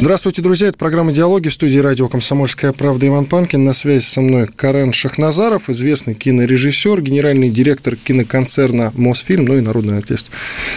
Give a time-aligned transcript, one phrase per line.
[0.00, 0.68] Здравствуйте, друзья.
[0.68, 3.64] Это программа «Диалоги» в студии радио «Комсомольская правда» Иван Панкин.
[3.64, 9.98] На связи со мной Карен Шахназаров, известный кинорежиссер, генеральный директор киноконцерна «Мосфильм», ну и народный
[9.98, 10.30] артист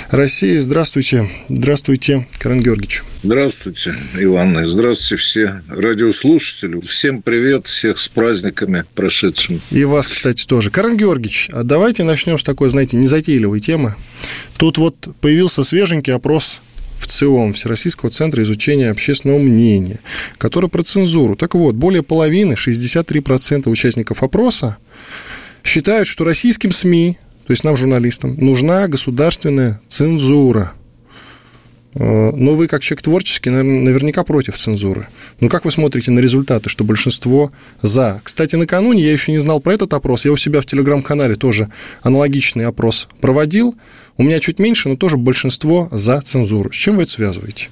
[0.09, 0.57] России.
[0.57, 1.29] Здравствуйте.
[1.49, 3.03] Здравствуйте, Карен Георгиевич.
[3.21, 4.65] Здравствуйте, Иван.
[4.65, 6.81] Здравствуйте все радиослушатели.
[6.81, 9.59] Всем привет, всех с праздниками прошедшими.
[9.69, 10.71] И вас, кстати, тоже.
[10.71, 13.93] Карен Георгиевич, а давайте начнем с такой, знаете, незатейливой темы.
[14.57, 16.61] Тут вот появился свеженький опрос
[17.01, 19.99] в ЦИОМ, Всероссийского центра изучения общественного мнения,
[20.37, 21.35] который про цензуру.
[21.35, 24.77] Так вот, более половины, 63% участников опроса
[25.63, 30.73] считают, что российским СМИ, то есть нам, журналистам, нужна государственная цензура–
[31.93, 35.07] но вы, как человек творческий, наверняка против цензуры.
[35.39, 38.21] Ну, как вы смотрите на результаты, что большинство за?
[38.23, 40.25] Кстати, накануне я еще не знал про этот опрос.
[40.25, 41.69] Я у себя в телеграм-канале тоже
[42.01, 43.75] аналогичный опрос проводил.
[44.17, 46.71] У меня чуть меньше, но тоже большинство за цензуру.
[46.71, 47.69] С чем вы это связываете?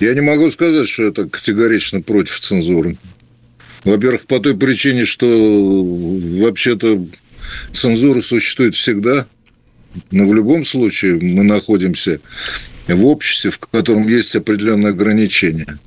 [0.00, 2.96] Я не могу сказать, что это категорично против цензуры.
[3.84, 7.06] Во-первых, по той причине, что вообще-то
[7.72, 9.26] цензура существует всегда.
[10.10, 12.20] Но в любом случае мы находимся
[12.88, 15.78] в обществе, в котором есть определенные ограничения.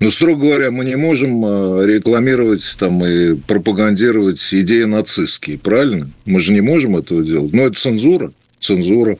[0.00, 6.10] Но, строго говоря, мы не можем а, рекламировать там, и пропагандировать идеи нацистские, правильно?
[6.24, 7.52] Мы же не можем этого делать.
[7.52, 9.16] Но это цензура, цензура.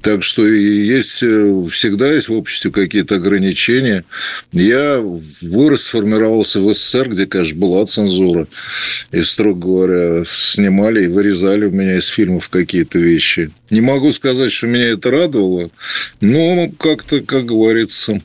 [0.00, 4.04] Так что есть, э, всегда есть в обществе какие-то ограничения.
[4.52, 8.46] Я вырос, сформировался в СССР, где, конечно, была цензура.
[9.12, 13.50] И, строго говоря, снимали и вырезали у меня из фильмов какие-то вещи.
[13.70, 15.70] Не могу сказать, что меня это радовало,
[16.20, 18.20] но как-то, как говорится,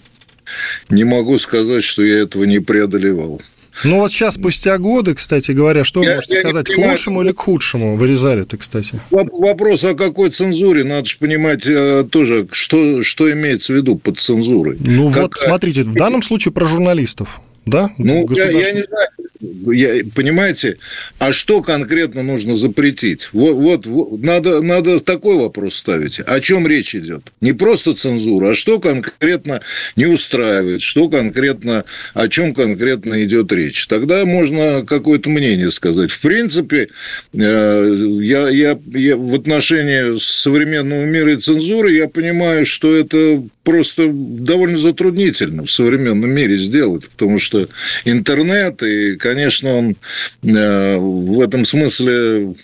[0.89, 3.41] не могу сказать, что я этого не преодолевал.
[3.83, 7.31] Ну вот сейчас, спустя годы, кстати говоря, что я, можете я сказать, к лучшему или
[7.31, 8.99] к худшему вырезали-то, кстати?
[9.09, 14.19] Вопрос о какой цензуре, надо же понимать э, тоже, что, что имеется в виду под
[14.19, 14.77] цензурой.
[14.79, 15.23] Ну Какая...
[15.23, 17.91] вот, смотрите, в данном случае про журналистов да?
[17.97, 19.09] Ну, я, я не знаю,
[19.41, 20.77] я, понимаете,
[21.17, 23.29] а что конкретно нужно запретить?
[23.31, 26.19] Вот, вот, вот надо, надо такой вопрос ставить.
[26.19, 27.21] О чем речь идет?
[27.39, 29.61] Не просто цензура, а что конкретно
[29.95, 33.87] не устраивает, что конкретно, о чем конкретно идет речь.
[33.87, 36.11] Тогда можно какое-то мнение сказать.
[36.11, 36.89] В принципе,
[37.33, 44.09] э, я, я, я в отношении современного мира и цензуры я понимаю, что это просто
[44.11, 47.69] довольно затруднительно в современном мире сделать, потому что
[48.03, 49.95] интернет, и, конечно, он
[50.43, 52.55] э, в этом смысле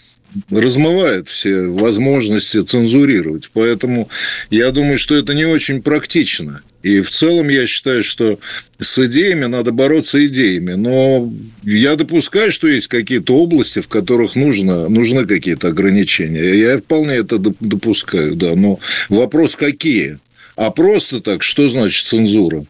[0.50, 3.50] размывает все возможности цензурировать.
[3.54, 4.10] Поэтому
[4.50, 6.62] я думаю, что это не очень практично.
[6.82, 8.40] И в целом я считаю, что
[8.80, 10.74] с идеями надо бороться идеями.
[10.74, 11.32] Но
[11.64, 16.56] я допускаю, что есть какие-то области, в которых нужно, нужны какие-то ограничения.
[16.56, 18.56] Я вполне это допускаю, да.
[18.56, 20.18] Но вопрос какие?
[20.56, 22.66] А просто так, что значит цензура?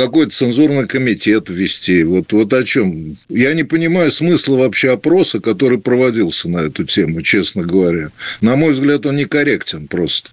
[0.00, 2.04] Какой-то цензурный комитет ввести.
[2.04, 3.18] Вот, вот о чем.
[3.28, 8.10] Я не понимаю смысла вообще опроса, который проводился на эту тему, честно говоря.
[8.40, 10.30] На мой взгляд, он некорректен просто.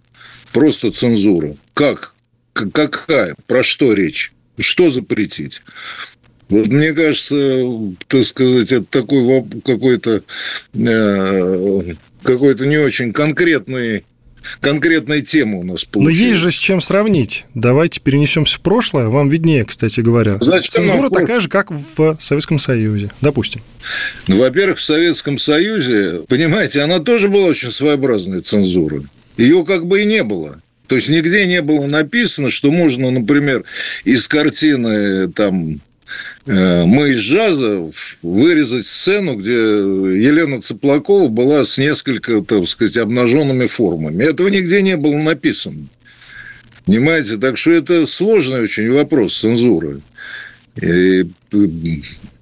[0.53, 1.57] Просто цензура.
[1.73, 2.13] Как?
[2.53, 3.35] Какая?
[3.45, 4.31] Про что речь?
[4.57, 5.61] Что запретить?
[6.47, 7.63] Вот мне кажется,
[8.07, 10.23] так сказать, это такой какой-то
[10.73, 11.84] э,
[12.23, 14.05] какой-то не очень конкретный
[14.59, 16.19] конкретная тема у нас получилась.
[16.19, 17.46] Но есть же с чем сравнить.
[17.53, 19.08] Давайте перенесемся в прошлое.
[19.08, 20.38] Вам виднее, кстати говоря.
[20.40, 23.62] Значит, Цензура такая же, как в Советском Союзе, допустим.
[24.28, 29.03] Ну, во-первых, в Советском Союзе, понимаете, она тоже была очень своеобразной цензурой.
[29.38, 30.62] Ее как бы и не было.
[30.88, 33.66] То есть нигде не было написано, что можно, например,
[34.06, 35.81] из картины там
[36.47, 37.91] мы из джаза
[38.22, 44.23] вырезать сцену, где Елена Цыплакова была с несколько, так сказать, обнаженными формами.
[44.23, 45.88] Этого нигде не было написано.
[46.85, 47.35] Понимаете?
[47.38, 49.99] Так что это сложный очень вопрос цензуры.
[50.82, 51.26] И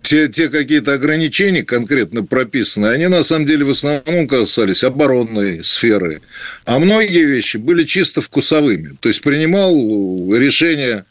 [0.05, 6.21] те, те какие-то ограничения конкретно прописаны, они на самом деле в основном касались оборонной сферы.
[6.65, 8.95] А многие вещи были чисто вкусовыми.
[8.99, 9.73] То есть принимал
[10.35, 11.05] решение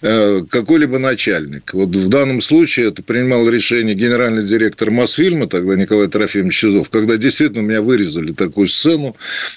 [0.00, 1.74] э, какой-либо начальник.
[1.74, 7.18] Вот в данном случае это принимал решение генеральный директор Мосфильма, тогда Николай Трофимович Чизов, когда
[7.18, 9.14] действительно меня вырезали такую сцену,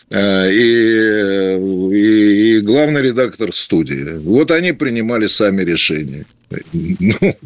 [0.10, 1.58] э, и,
[1.96, 4.18] и, и главный редактор студии.
[4.18, 6.26] Вот они принимали сами решения.
[6.74, 7.38] Ну,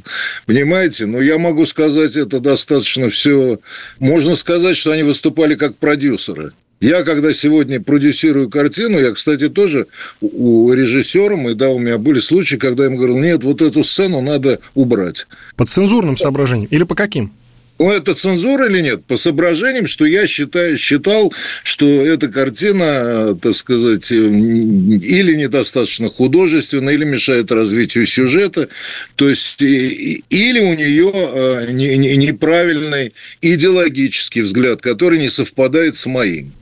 [0.45, 3.59] понимаете, но я могу сказать, это достаточно все...
[3.99, 6.53] Можно сказать, что они выступали как продюсеры.
[6.81, 9.87] Я, когда сегодня продюсирую картину, я, кстати, тоже
[10.21, 13.83] у режиссера, и да, у меня были случаи, когда я ему говорил, нет, вот эту
[13.83, 15.25] сцену надо убрать.
[15.55, 17.31] По цензурным соображениям или по каким?
[17.77, 19.05] Ну, это цензура или нет?
[19.05, 21.33] По соображениям, что я считаю, считал,
[21.63, 28.69] что эта картина, так сказать, или недостаточно художественна, или мешает развитию сюжета.
[29.15, 36.53] То есть, или у нее э, неправильный идеологический взгляд, который не совпадает с моим.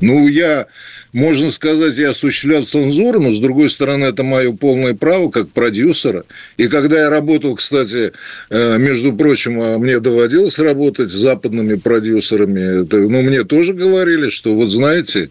[0.00, 0.66] Ну, я
[1.12, 6.24] можно сказать, я осуществлял цензуру, но, с другой стороны, это мое полное право как продюсера.
[6.58, 8.12] И когда я работал, кстати,
[8.50, 14.54] э, между прочим, а мне доводилось работать с западными продюсерами, ну, мне тоже говорили, что
[14.54, 15.30] вот знаете,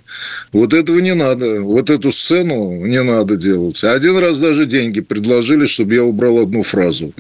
[0.52, 3.84] вот этого не надо, вот эту сцену не надо делать.
[3.84, 7.14] Один раз даже деньги предложили, чтобы я убрал одну фразу.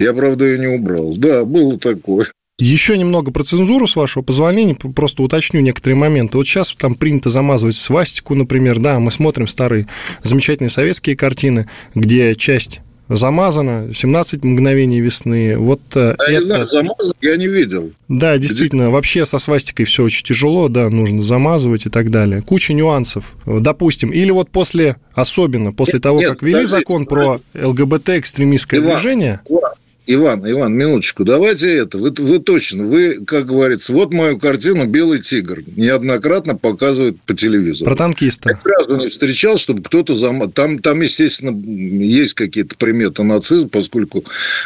[0.00, 1.14] Я, правда, ее не убрал.
[1.16, 2.26] Да, было такое.
[2.60, 6.36] Еще немного про цензуру, с вашего позволения, просто уточню некоторые моменты.
[6.36, 9.88] Вот сейчас там принято замазывать свастику, например, да, мы смотрим старые
[10.22, 15.58] замечательные советские картины, где часть замазана, 17 мгновений весны.
[15.58, 16.30] Вот я это...
[16.30, 17.90] не знаю, замазан я не видел.
[18.08, 18.90] Да, действительно, Где...
[18.92, 22.40] вообще со свастикой все очень тяжело, да, нужно замазывать и так далее.
[22.40, 23.34] Куча нюансов.
[23.46, 27.42] Допустим, или вот после, особенно после нет, того, нет, как ввели подожди, закон подожди.
[27.52, 29.40] про ЛГБТ-экстремистское движение...
[29.48, 29.72] Иван,
[30.06, 31.96] Иван, Иван, минуточку, давайте это.
[31.96, 37.88] Вы, вы точно, вы, как говорится, вот мою картину «Белый тигр» неоднократно показывают по телевизору.
[37.88, 38.50] Про танкиста.
[38.50, 40.14] Я ни разу не встречал, чтобы кто-то...
[40.14, 40.50] Зам...
[40.52, 44.24] Там, там, естественно, есть какие-то приметы нацизма, поскольку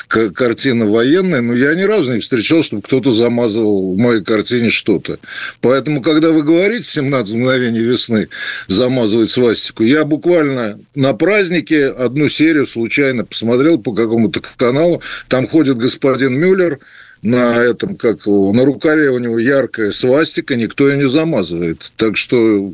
[0.08, 5.20] картина военная, но я ни разу не встречал, чтобы кто-то замазывал в моей картине что-то.
[5.60, 8.28] Поэтому, когда вы говорите «17 мгновений весны»
[8.66, 15.76] замазывать свастику, я буквально на празднике одну серию случайно посмотрел по какому-то каналу, там ходит
[15.76, 16.78] господин Мюллер,
[17.22, 21.90] на этом, как на рукаве у него яркая свастика, никто ее не замазывает.
[21.96, 22.72] Так что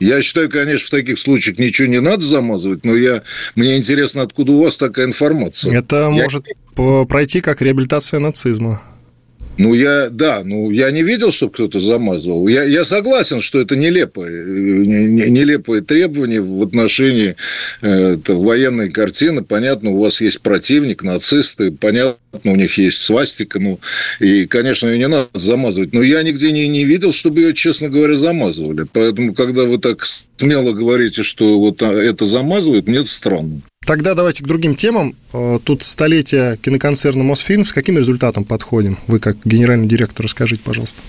[0.00, 3.22] я считаю, конечно, в таких случаях ничего не надо замазывать, но я,
[3.54, 5.72] мне интересно, откуда у вас такая информация.
[5.72, 6.10] Это я...
[6.10, 6.46] может
[7.08, 8.82] пройти как реабилитация нацизма.
[9.60, 12.48] Ну, я, да, ну, я не видел, чтобы кто-то замазывал.
[12.48, 17.36] Я, я согласен, что это нелепое, нелепое требование в отношении
[17.82, 19.44] э, военной картины.
[19.44, 23.80] Понятно, у вас есть противник, нацисты, понятно, у них есть свастика, ну,
[24.18, 25.92] и, конечно, ее не надо замазывать.
[25.92, 28.86] Но я нигде не, не видел, чтобы ее, честно говоря, замазывали.
[28.90, 30.06] Поэтому, когда вы так
[30.38, 33.60] смело говорите, что вот это замазывают, мне это странно.
[33.90, 35.16] Тогда давайте к другим темам.
[35.32, 37.66] Э, тут столетие киноконцерна «Мосфильм».
[37.66, 38.96] С каким результатом подходим?
[39.08, 41.02] Вы как генеральный директор расскажите, пожалуйста.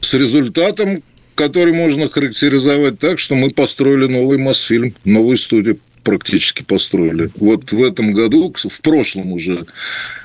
[0.00, 1.02] С результатом,
[1.34, 7.28] который можно характеризовать так, что мы построили новый «Мосфильм», новую студию практически построили.
[7.36, 9.66] Вот в этом году, в прошлом уже,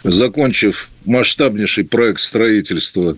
[0.05, 3.17] закончив масштабнейший проект строительства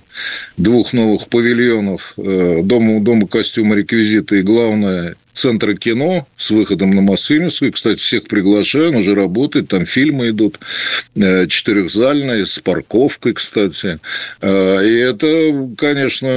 [0.57, 7.01] двух новых павильонов э, Дома, дома костюма реквизита и, главное, Центра кино с выходом на
[7.01, 7.73] Мосфильмовскую.
[7.73, 10.59] Кстати, всех приглашаю, он уже работает, там фильмы идут
[11.15, 13.99] э, четырехзальные, с парковкой, кстати.
[14.41, 16.29] Э, и это, конечно,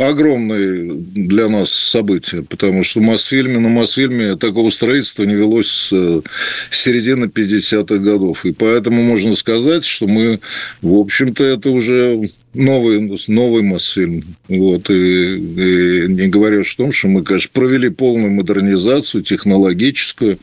[0.00, 6.22] огромное для нас событие, потому что в Мосфильме, на Мосфильме такого строительства не велось с
[6.70, 8.46] середины 50-х годов.
[8.46, 10.39] И поэтому можно сказать, что мы,
[10.82, 14.24] в общем-то, это уже новый, новый Мосфильм.
[14.48, 20.38] Вот, и, и не говоря о том, что мы, конечно, провели полную модернизацию технологическую.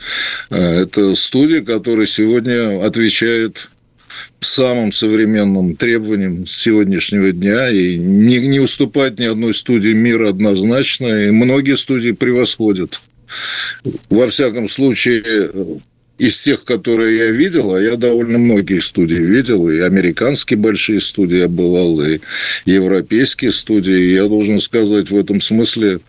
[0.50, 3.69] А, это студия, которая сегодня отвечает
[4.39, 11.31] самым современным требованиям сегодняшнего дня и не, не уступает ни одной студии мира однозначно, и
[11.31, 13.01] многие студии превосходят.
[14.10, 15.24] Во всяком случае,
[16.17, 21.38] из тех, которые я видел, а я довольно многие студии видел, и американские большие студии
[21.38, 22.19] я бывал, и
[22.65, 24.13] европейские студии.
[24.13, 26.00] Я должен сказать, в этом смысле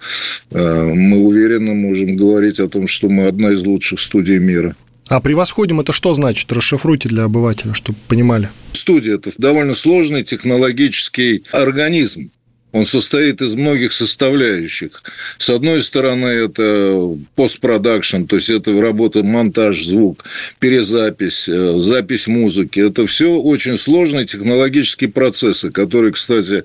[0.51, 4.75] э, мы уверенно можем говорить о том, что мы одна из лучших студий мира.
[5.09, 6.53] А превосходим это что значит?
[6.53, 8.51] Расшифруйте для обывателя, чтобы понимали.
[8.73, 12.31] Студия– это довольно сложный технологический организм.
[12.73, 15.03] Он состоит из многих составляющих.
[15.39, 20.25] С одной стороны, это постпродакшн, то есть это работа, монтаж, звук,
[20.59, 22.81] перезапись, э, запись музыки.
[22.81, 26.65] Это все очень сложные технологические процессы, которые, кстати,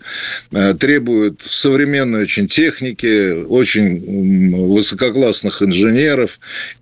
[0.51, 6.39] э, требуют современной очень техники, очень высококлассных инженеров.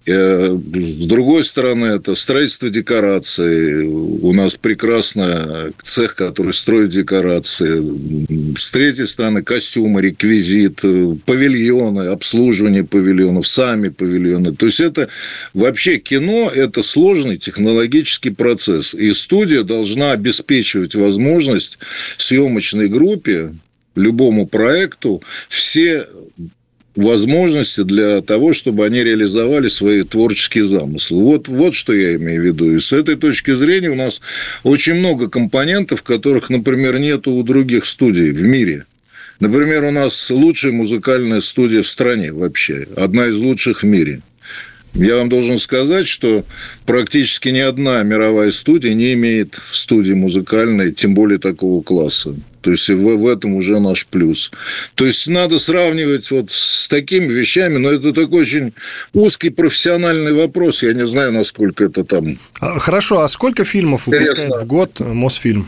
[0.07, 3.85] Э, с другой стороны, это строительство декораций.
[3.85, 7.83] У нас прекрасный цех, который строит декорации.
[8.57, 14.53] С третьей стороны костюмы, реквизит, э, павильоны, обслуживание павильонов, сами павильоны.
[14.53, 15.09] То есть это
[15.53, 18.93] вообще кино– это сложный технологический процесс.
[18.93, 21.77] И студия должна обеспечивать возможность
[22.17, 23.53] съемочной группе
[23.95, 26.07] любому проекту все
[26.95, 31.23] возможности для того, чтобы они реализовали свои творческие замыслы.
[31.23, 32.75] Вот, вот что я имею в виду.
[32.75, 34.21] И с этой точки зрения у нас
[34.63, 38.85] очень много компонентов, которых, например, нет у других студий в мире.
[39.41, 44.21] Например, у нас лучшая музыкальная студия в стране вообще, одна из лучших в мире.
[44.93, 46.43] Я вам должен сказать, что
[46.85, 52.35] практически ни одна мировая студия не имеет студии музыкальной, тем более такого класса.
[52.61, 54.51] То есть в, в этом уже наш плюс.
[54.93, 58.73] То есть надо сравнивать вот с такими вещами, но это такой очень
[59.13, 60.83] узкий профессиональный вопрос.
[60.83, 62.35] Я не знаю, насколько это там.
[62.59, 65.67] А, хорошо, а сколько фильмов выпускает в год Мосфильм?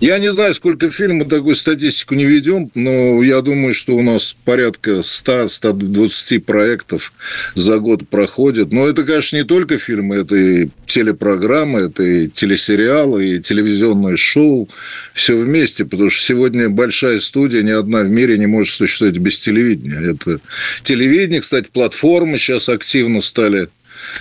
[0.00, 4.36] Я не знаю, сколько фильмов, такую статистику не ведем, но я думаю, что у нас
[4.44, 7.12] порядка 100-120 проектов
[7.54, 8.72] за год проходит.
[8.72, 14.68] Но это, конечно, не только фильмы, это и телепрограммы, это и телесериалы, и телевизионное шоу.
[15.14, 19.38] Все вместе, потому что сегодня большая студия, ни одна в мире не может существовать без
[19.38, 20.10] телевидения.
[20.12, 20.40] Это
[20.82, 23.68] телевидение, кстати, платформы сейчас активно стали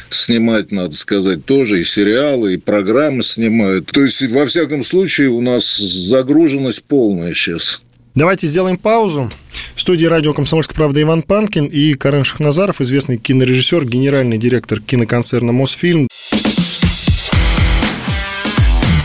[0.10, 3.88] снимать, надо сказать, тоже и сериалы, и программы снимают.
[3.88, 7.82] То есть, во всяком случае, у нас загруженность полная сейчас.
[8.16, 9.32] Давайте сделаем паузу.
[9.76, 15.52] В студии радио «Комсомольская правда» Иван Панкин и Карен Шахназаров, известный кинорежиссер, генеральный директор киноконцерна
[15.52, 16.08] «Мосфильм».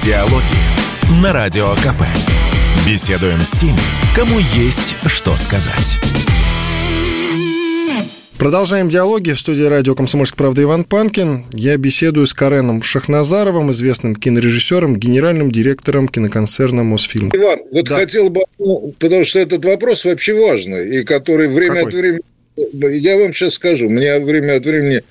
[0.04, 0.44] Диалоги
[1.22, 2.02] на Радио КП.
[2.86, 3.78] Беседуем с теми,
[4.14, 5.98] кому есть что сказать.
[8.38, 9.32] Продолжаем диалоги.
[9.32, 11.46] В студии радио «Комсомольская правда» Иван Панкин.
[11.54, 17.30] Я беседую с Кареном Шахназаровым, известным кинорежиссером, генеральным директором киноконцерна «Мосфильм».
[17.34, 17.96] Иван, вот да.
[17.96, 21.88] хотел бы, ну, потому что этот вопрос вообще важный, и который время Какой?
[21.88, 22.22] от времени
[22.72, 25.02] я вам сейчас скажу, меня время от времени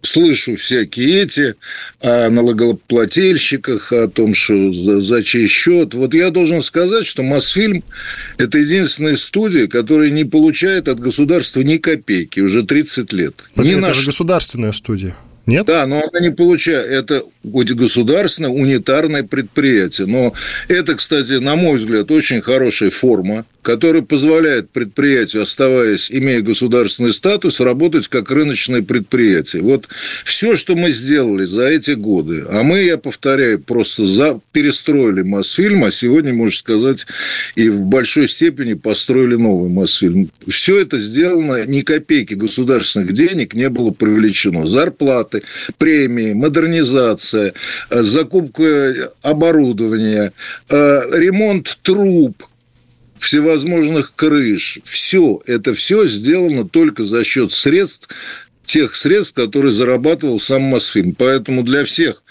[0.00, 1.54] слышу всякие эти
[2.00, 5.94] о налогоплательщиках, о том, что за, за чей счет.
[5.94, 7.84] Вот я должен сказать, что Мосфильм–
[8.38, 13.34] это единственная студия, которая не получает от государства ни копейки уже 30 лет.
[13.54, 13.96] Это, ни это наш...
[13.96, 15.16] же государственная студия.
[15.46, 15.66] Нет?
[15.66, 16.86] Да, но она не получает.
[16.88, 20.08] Это государственное унитарное предприятие.
[20.08, 20.34] Но
[20.66, 27.58] это, кстати, на мой взгляд, очень хорошая форма который позволяет предприятию, оставаясь, имея государственный статус,
[27.58, 29.62] работать как рыночное предприятие.
[29.62, 29.88] Вот
[30.24, 35.82] все, что мы сделали за эти годы, а мы, я повторяю, просто за, перестроили Мосфильм,
[35.82, 37.08] а сегодня, можно сказать,
[37.56, 40.30] и в большой степени построили новый Мосфильм.
[40.46, 44.68] Все это сделано, ни копейки государственных денег не было привлечено.
[44.68, 45.42] Зарплаты,
[45.76, 47.52] премии, модернизация,
[47.90, 50.32] закупка оборудования,
[50.70, 52.44] э, ремонт труб,
[53.18, 54.78] всевозможных крыш.
[54.84, 58.08] Все, это все сделано только за счет средств,
[58.64, 61.14] тех средств, которые зарабатывал сам Мосфильм.
[61.16, 62.22] Поэтому для всех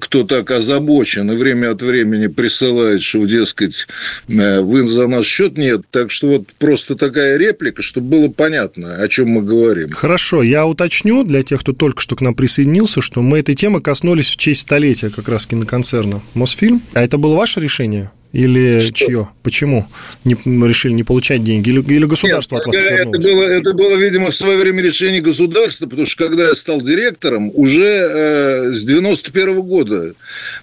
[0.00, 3.86] кто так озабочен и время от времени присылает, что, дескать,
[4.28, 5.82] э, вы за наш счет нет.
[5.90, 9.90] Так что вот просто такая реплика, чтобы было понятно, о чем мы говорим.
[9.90, 13.82] Хорошо, я уточню для тех, кто только что к нам присоединился, что мы этой темы
[13.82, 16.80] коснулись в честь столетия как раз киноконцерна Мосфильм.
[16.94, 18.10] А это было ваше решение?
[18.32, 18.92] Или что?
[18.92, 19.28] чье?
[19.42, 19.86] Почему
[20.24, 20.34] не,
[20.66, 21.70] решили не получать деньги?
[21.70, 25.20] Или, или государство Нет, от вас это было, это было, видимо, в свое время решение
[25.20, 30.14] государства, потому что когда я стал директором, уже э, с 91 -го года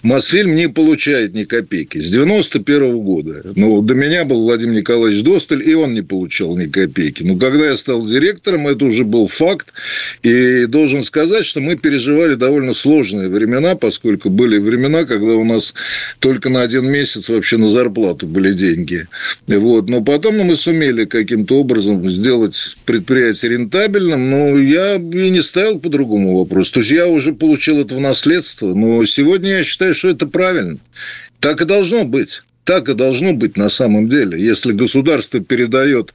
[0.02, 1.98] Мосфильм не получает ни копейки.
[1.98, 3.42] С 91 -го года.
[3.54, 7.22] Ну, до меня был Владимир Николаевич Досталь, и он не получал ни копейки.
[7.22, 9.68] Но когда я стал директором, это уже был факт.
[10.22, 15.74] И должен сказать, что мы переживали довольно сложные времена, поскольку были времена, когда у нас
[16.18, 19.06] только на один месяц вообще на зарплату были деньги.
[19.46, 19.88] Вот.
[19.88, 25.88] Но потом мы сумели каким-то образом сделать предприятие рентабельным, но я и не ставил по
[25.88, 26.74] другому вопросу.
[26.74, 30.78] То есть я уже получил это в наследство, но сегодня я считаю, что это правильно.
[31.40, 32.42] Так и должно быть.
[32.64, 34.38] Так и должно быть на самом деле.
[34.38, 36.12] Если государство передает,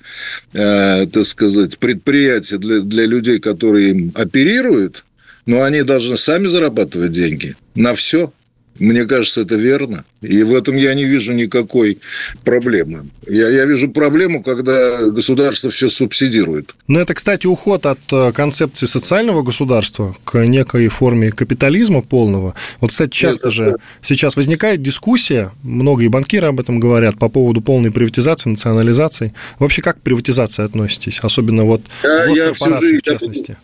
[0.53, 5.03] э, так сказать, предприятие для, для людей, которые им оперируют,
[5.45, 8.31] но они должны сами зарабатывать деньги на все.
[8.79, 10.03] Мне кажется, это верно.
[10.21, 11.99] И в этом я не вижу никакой
[12.43, 13.07] проблемы.
[13.27, 16.73] Я, я вижу проблему, когда государство все субсидирует.
[16.87, 22.55] Но это, кстати, уход от э, концепции социального государства к некой форме капитализма полного.
[22.79, 23.51] Вот, кстати, часто это...
[23.51, 29.33] же сейчас возникает дискуссия, многие банкиры об этом говорят, по поводу полной приватизации, национализации.
[29.59, 31.19] Вообще, как к приватизации относитесь?
[31.21, 33.51] Особенно вот я, я всю жизнь, в частности.
[33.51, 33.57] Я,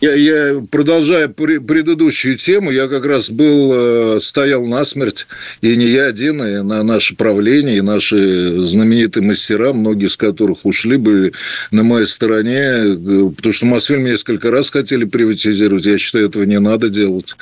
[0.00, 3.72] я продолжая предыдущую тему, я как раз был,
[4.16, 5.26] э, стоял насмерть,
[5.62, 10.64] и не я один, и на наше правление, и наши знаменитые мастера, многие из которых
[10.64, 11.32] ушли, были
[11.70, 16.60] на моей стороне, э, потому что Мосфильм несколько раз хотели приватизировать, я считаю, этого не
[16.60, 17.34] надо делать.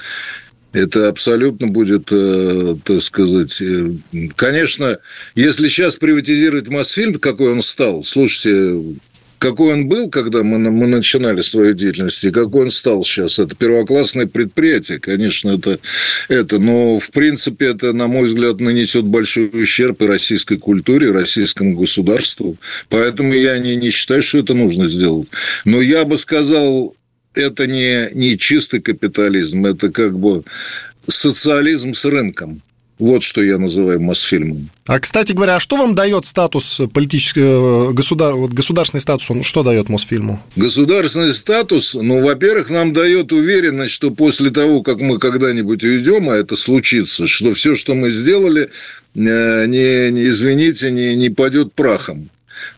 [0.73, 3.63] Это абсолютно будет, э, так сказать...
[4.35, 4.99] Конечно,
[5.37, 8.81] если сейчас приватизировать Мосфильм, какой он стал, слушайте,
[9.45, 13.39] какой он был, когда мы, мы начинали свою деятельность, и какой он стал сейчас.
[13.39, 15.79] Это первоклассное предприятие, конечно, это,
[16.29, 16.59] это.
[16.59, 21.77] Но, в принципе, это, на мой взгляд, нанесет большой ущерб и российской культуре, и российскому
[21.77, 22.57] государству.
[22.89, 25.29] Поэтому я не, не считаю, что это нужно сделать.
[25.67, 26.97] Но я бы сказал,
[27.35, 30.45] это не, не чистый капитализм, это как бы
[31.07, 32.63] социализм с рынком.
[32.99, 34.71] Вот что я называю Мосфильмом.
[34.87, 38.35] А, кстати говоря, а что вам дает статус политического, э, государ...
[38.35, 40.41] вот государственный статус, он что дает Мосфильму?
[40.55, 46.37] Государственный статус, ну, во-первых, нам дает уверенность, что после того, как мы когда-нибудь уйдем, а
[46.37, 48.71] это случится, что все, что мы сделали,
[49.17, 52.31] э, не, не извините, не, не падет прахом.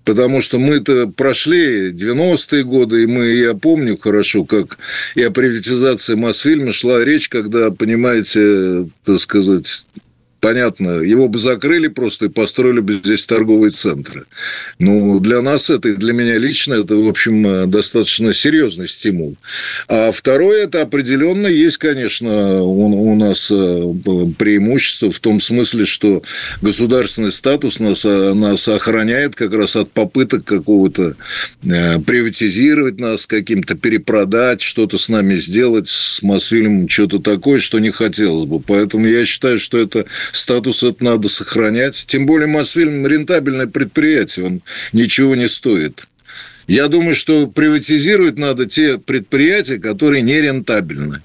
[0.04, 4.78] Потому что мы-то прошли 90-е годы, и мы, я помню хорошо, как
[5.14, 9.84] и о приватизации Мосфильма шла речь, когда, понимаете, так сказать,
[10.40, 14.24] понятно, его бы закрыли просто и построили бы здесь торговые центры.
[14.78, 19.36] Ну, для нас это, и для меня лично, это, в общем, достаточно серьезный стимул.
[19.88, 23.54] А второе, это определенно есть, конечно, у, у нас э,
[24.38, 26.22] преимущество в том смысле, что
[26.62, 31.16] государственный статус нас, э, нас охраняет как раз от попыток какого-то
[31.64, 37.90] э, приватизировать нас, каким-то перепродать, что-то с нами сделать, с Мосфильмом, что-то такое, что не
[37.90, 38.60] хотелось бы.
[38.60, 42.04] Поэтому я считаю, что это статус это надо сохранять.
[42.06, 44.60] Тем более Мосфильм рентабельное предприятие, он
[44.92, 46.06] ничего не стоит.
[46.66, 51.22] Я думаю, что приватизировать надо те предприятия, которые не рентабельны.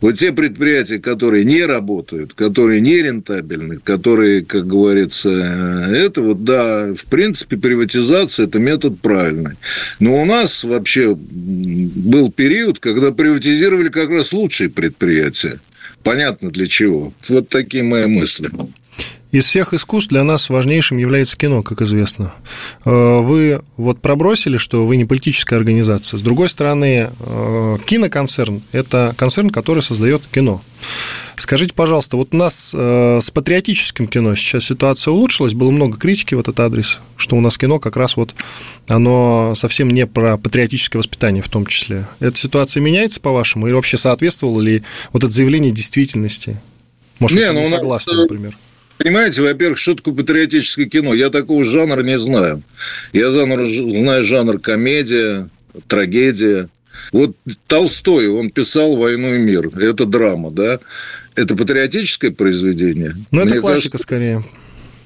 [0.00, 6.92] Вот те предприятия, которые не работают, которые не рентабельны, которые, как говорится, это вот, да,
[6.94, 9.56] в принципе, приватизация– это метод правильный.
[9.98, 15.58] Но у нас вообще был период, когда приватизировали как раз лучшие предприятия
[16.08, 17.12] понятно для чего.
[17.28, 18.48] Вот такие мои мысли.
[19.30, 22.32] Из всех искусств для нас важнейшим является кино, как известно.
[22.86, 26.16] Э, вы вот пробросили, что вы не политическая организация.
[26.16, 30.62] С другой стороны, э, киноконцерн– это концерн, который создает кино.
[31.36, 36.34] Скажите, пожалуйста, вот у нас э, с патриотическим кино сейчас ситуация улучшилась, было много критики
[36.34, 38.34] в этот адрес, что у нас кино как раз вот
[38.88, 42.06] оно совсем не про патриотическое воспитание в том числе.
[42.18, 46.58] Эта ситуация меняется, по-вашему, или вообще соответствовало ли вот это заявление действительности?
[47.18, 48.22] Может, не, вы ну, согласны, нас...
[48.22, 48.56] например?
[48.98, 51.14] Понимаете, во-первых, что такое патриотическое кино?
[51.14, 52.62] Я такого жанра не знаю.
[53.12, 55.48] Я жанр, знаю жанр комедия,
[55.86, 56.68] трагедия.
[57.12, 57.36] Вот
[57.68, 59.70] Толстой, он писал «Войну и мир».
[59.78, 60.80] Это драма, да?
[61.36, 63.14] Это патриотическое произведение?
[63.30, 64.44] Ну, это Мне классика кажется, скорее.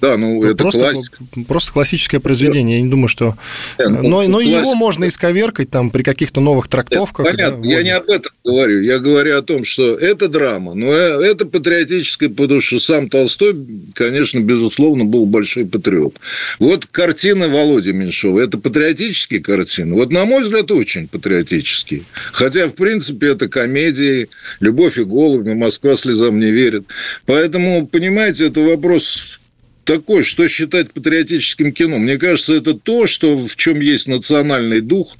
[0.02, 1.18] Да, ну, ну это просто, классика.
[1.46, 2.78] Просто классическое произведение.
[2.78, 3.36] Я не думаю, что...
[3.78, 7.24] Нет, ну, но но его можно исковеркать там при каких-то новых трактовках.
[7.24, 8.80] Нет, понятно, да, я не об этом говорю.
[8.80, 13.54] Я говорю о том, что это драма, но э, это патриотическое, потому что сам Толстой,
[13.94, 16.16] конечно, безусловно, был большой патриот.
[16.58, 18.40] Вот картина Володи Меньшова.
[18.40, 19.94] Это патриотические картины?
[19.94, 22.02] Вот, на мой взгляд, очень патриотические.
[22.32, 26.86] Хотя, в принципе, это комедии «Любовь и голуби», «Москва слезам не верит».
[27.24, 29.41] Поэтому, понимаете, это вопрос
[29.84, 31.98] такой, что считать патриотическим кино?
[31.98, 35.16] Мне кажется, это то, что, в чем есть национальный дух,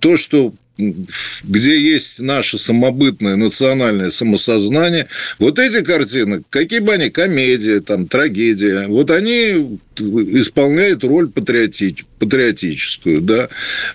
[0.00, 7.80] то, что где есть наше самобытное национальное самосознание, вот эти картины, какие бы они, комедия,
[7.80, 13.48] там, трагедия, вот они исполняют роль патриотич, патриотическую, да.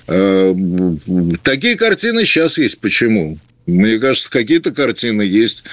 [0.08, 0.56] Э,
[1.43, 2.80] такие картины сейчас есть.
[2.80, 3.38] Почему?
[3.67, 5.63] Мне кажется, какие-то картины есть.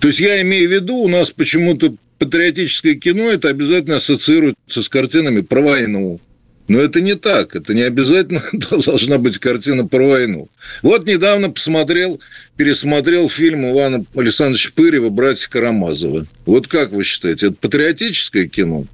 [0.00, 4.88] То есть я имею в виду, у нас почему-то патриотическое кино это обязательно ассоциируется с
[4.88, 6.20] картинами про войну.
[6.68, 7.54] Но это не так.
[7.54, 10.48] Это не обязательно должна быть картина про войну.
[10.82, 12.20] Вот недавно посмотрел,
[12.56, 16.26] пересмотрел фильм Ивана Александровича Пырева «Братья Карамазовы».
[16.44, 18.86] Вот как вы считаете, это патриотическое кино?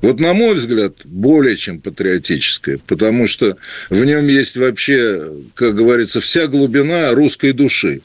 [0.00, 3.56] Вот, на мой взгляд, более чем патриотическое, потому что
[3.90, 8.02] в нем есть вообще, как говорится, вся глубина русской души.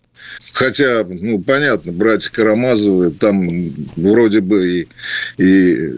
[0.51, 4.87] Хотя, ну, понятно, братья Карамазовы, там вроде бы
[5.37, 5.91] и, и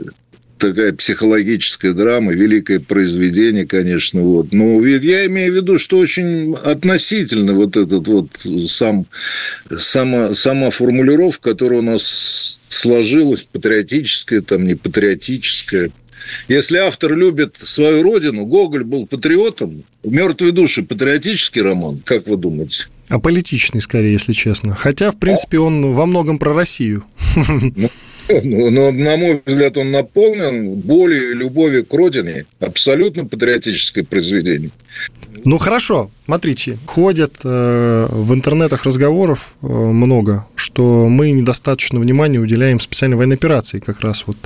[0.57, 4.53] такая психологическая драма, великое произведение, конечно, вот.
[4.53, 8.27] Но я имею в виду, что очень относительно вот этот вот
[8.67, 9.05] сам,
[9.77, 15.91] сама, сама формулировка, которая у нас сложилась, патриотическая, там, не патриотическая.
[16.47, 22.85] Если автор любит свою родину, Гоголь был патриотом, «Мертвые души»– патриотический роман, как вы думаете?
[23.15, 24.75] Аполитичный, скорее, если честно.
[24.75, 27.05] Хотя, в принципе, он во многом про Россию.
[28.27, 32.45] Ну, но, на мой взгляд, он наполнен болью и любовью к родине.
[32.59, 34.71] Абсолютно патриотическое произведение.
[35.45, 42.79] Ну хорошо, смотрите, ходят э, в интернетах разговоров э, много, что мы недостаточно внимания уделяем
[42.79, 44.37] специальной военной операции как раз вот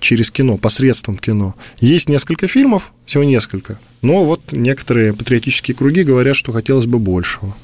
[0.00, 1.54] через кино, посредством кино.
[1.78, 7.54] Есть несколько фильмов, всего несколько, но вот некоторые патриотические круги говорят, что хотелось бы большего.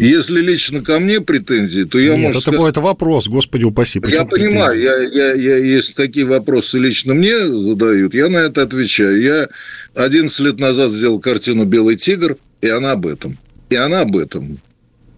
[0.00, 2.72] Если лично ко мне претензии, то я, Нет, может это, сказать...
[2.72, 4.00] это вопрос, господи упаси.
[4.08, 9.20] Я понимаю, я, я, я, если такие вопросы лично мне задают, я на это отвечаю.
[9.20, 9.48] Я
[9.94, 13.36] 11 лет назад сделал картину «Белый тигр», и она об этом.
[13.68, 14.58] И она об этом.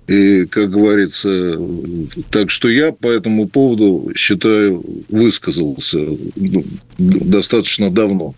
[0.09, 1.59] И, как говорится,
[2.31, 5.99] так что я по этому поводу, считаю, высказался
[6.35, 6.65] ну,
[6.99, 8.35] достаточно давно.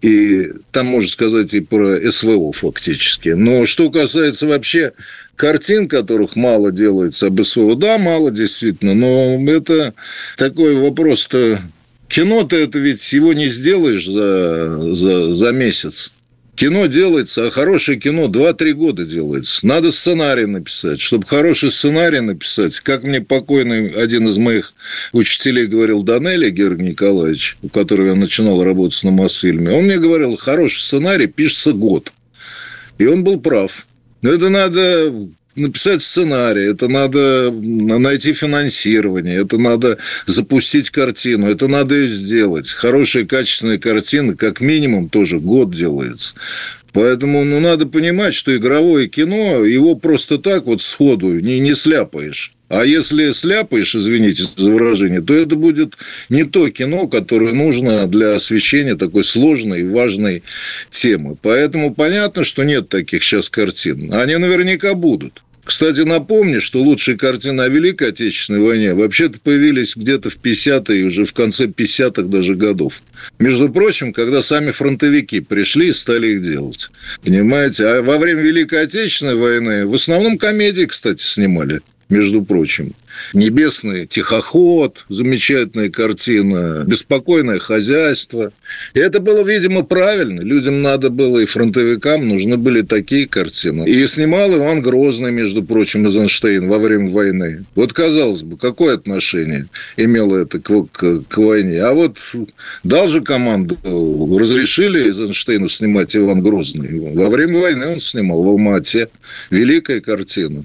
[0.00, 3.30] И там, можно сказать, и про СВО фактически.
[3.30, 4.92] Но что касается вообще
[5.36, 9.94] картин, которых мало делается об СВО, да, мало действительно, но это
[10.36, 11.60] такой вопрос-то...
[12.06, 16.12] Кино-то это ведь его не сделаешь за, за, за месяц.
[16.56, 19.66] Кино делается, а хорошее кино 2-3 года делается.
[19.66, 21.00] Надо сценарий написать.
[21.00, 24.72] Чтобы хороший сценарий написать, как мне покойный один из моих
[25.12, 30.36] учителей говорил, Данелли Георгий Николаевич, у которого я начинал работать на Мосфильме, он мне говорил,
[30.36, 32.12] хороший сценарий пишется год.
[32.98, 33.86] И он был прав.
[34.22, 35.12] Но это надо
[35.56, 42.68] написать сценарий, это надо найти финансирование, это надо запустить картину, это надо ее сделать.
[42.68, 46.34] Хорошая, качественная картина, как минимум, тоже год делается.
[46.92, 52.53] Поэтому ну, надо понимать, что игровое кино, его просто так вот сходу не, не сляпаешь.
[52.68, 55.94] А если сляпаешь, извините за выражение, то это будет
[56.28, 60.42] не то кино, которое нужно для освещения такой сложной и важной
[60.90, 61.36] темы.
[61.40, 64.12] Поэтому понятно, что нет таких сейчас картин.
[64.12, 65.42] Они наверняка будут.
[65.64, 71.24] Кстати, напомню, что лучшие картины о Великой Отечественной войне вообще-то появились где-то в 50-е, уже
[71.24, 73.02] в конце 50-х даже годов.
[73.38, 76.90] Между прочим, когда сами фронтовики пришли и стали их делать.
[77.22, 77.86] Понимаете?
[77.86, 82.94] А во время Великой Отечественной войны в основном комедии, кстати, снимали между прочим.
[83.32, 88.52] «Небесный тихоход», замечательная картина, «Беспокойное хозяйство».
[88.92, 90.40] И это было, видимо, правильно.
[90.40, 93.88] Людям надо было, и фронтовикам нужны были такие картины.
[93.88, 97.64] И снимал Иван Грозный, между прочим, из Эйнштейн во время войны.
[97.74, 101.82] Вот, казалось бы, какое отношение имело это к, к, к войне?
[101.82, 102.18] А вот
[102.82, 103.78] дал же команду,
[104.38, 107.14] разрешили из Эйнштейна снимать Иван Грозный.
[107.14, 109.08] Во время войны он снимал в Алмате.
[109.50, 110.64] Великая картина.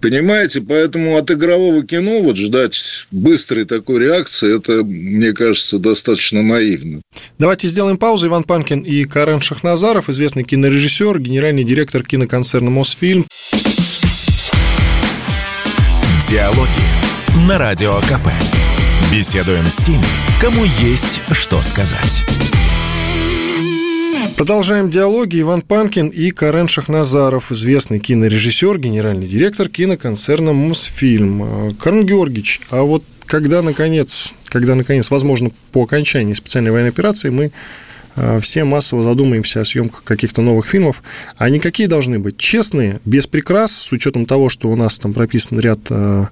[0.00, 7.02] Понимаете, поэтому от игрового кино вот ждать быстрой такой реакции, это, мне кажется, достаточно наивно.
[7.38, 8.28] Давайте сделаем паузу.
[8.28, 13.26] Иван Панкин и Карен Шахназаров, известный кинорежиссер, генеральный директор киноконцерна «Мосфильм».
[16.30, 18.28] Диалоги на Радио КП.
[19.12, 20.06] Беседуем с теми,
[20.40, 22.22] кому есть что сказать.
[24.36, 25.40] Продолжаем диалоги.
[25.40, 31.74] Иван Панкин и Карен Шахназаров, известный кинорежиссер, генеральный директор киноконцерна «Мосфильм».
[31.80, 37.52] Карен Георгиевич, а вот когда, наконец, когда, наконец, возможно, по окончании специальной военной операции мы
[38.14, 41.02] а, все массово задумаемся о съемках каких-то новых фильмов.
[41.36, 42.36] Они какие должны быть?
[42.36, 46.24] Честные, без прикрас, с учетом того, что у нас там прописан ряд Э,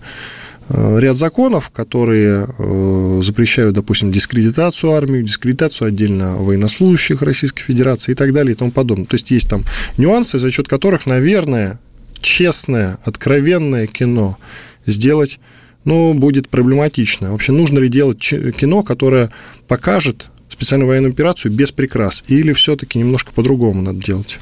[0.73, 8.33] ряд законов, которые э, запрещают, допустим, дискредитацию армии, дискредитацию отдельно военнослужащих Российской Федерации и так
[8.33, 9.07] далее и тому подобное.
[9.07, 9.65] То есть есть там
[9.97, 11.81] нюансы, за счет которых, наверное,
[12.21, 14.39] честное, откровенное кино
[14.87, 15.41] сделать
[15.85, 17.33] ну, будет проблематично.
[17.33, 19.31] Вообще, нужно ли делать кино, которое
[19.67, 22.23] покажет специальную военную операцию без прикрас?
[22.29, 24.39] Или все-таки немножко по-другому надо делать?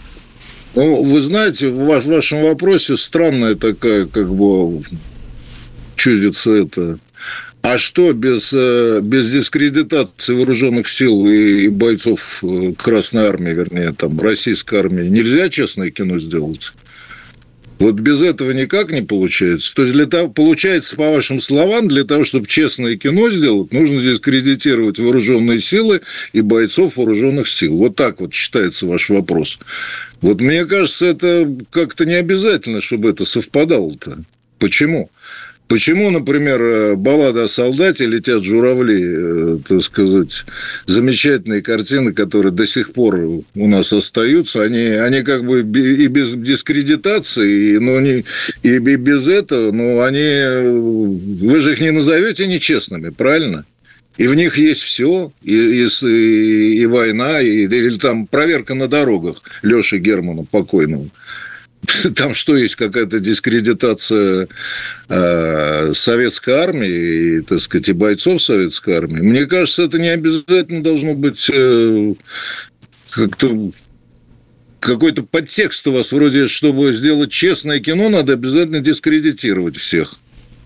[0.75, 4.83] Ну, вы знаете, в вашем вопросе странная такая, как бы,
[5.99, 6.99] чудится это.
[7.61, 14.19] А что без, э, без дискредитации вооруженных сил и бойцов э, Красной Армии, вернее, там,
[14.21, 16.73] российской армии, нельзя честное кино сделать?
[17.79, 19.73] Вот без этого никак не получается.
[19.75, 24.01] То есть, для того, получается, по вашим словам, для того, чтобы честное кино сделать, нужно
[24.01, 26.01] дискредитировать вооруженные силы
[26.33, 27.77] и бойцов вооруженных сил.
[27.77, 29.59] Вот так вот считается ваш вопрос.
[30.21, 34.19] Вот мне кажется, это как-то не обязательно, чтобы это совпадало-то.
[34.59, 35.11] Почему?
[35.69, 40.47] Почему, например, э, баллада о солдате «Летят журавли», э, так сказать,
[40.87, 46.35] замечательные картины, которые до сих пор у нас остаются, они, они как бы и без
[46.35, 48.25] дискредитации, и, ну, не,
[48.63, 50.23] и без этого, но они...
[51.45, 53.67] Вы же их не назовете нечестными, правильно?
[54.19, 59.43] И в них есть все, и, и, и война, и, или там проверка на дорогах
[59.63, 61.09] Леши Германа покойного.
[62.17, 64.49] там что есть какая-то дискредитация
[65.09, 69.21] э, советской армии и, так сказать, и бойцов советской армии.
[69.21, 72.15] Мне кажется, это не обязательно должно быть э,
[73.11, 73.73] как-то
[74.81, 80.17] какой-то подтекст у вас вроде, чтобы сделать честное кино, надо обязательно дискредитировать всех.